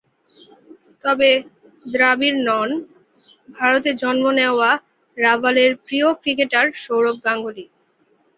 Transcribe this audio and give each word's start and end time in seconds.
তবে 1.03 1.29
দ্রাবিড় 1.85 2.37
নন, 2.47 2.69
ভারতে 3.49 3.89
জন্ম 4.01 4.25
নেওয়া 4.39 4.69
রাভালের 5.17 5.71
প্রিয় 5.85 6.07
ক্রিকেটার 6.21 6.65
সৌরভ 6.83 7.15
গাঙ্গুলী। 7.25 7.65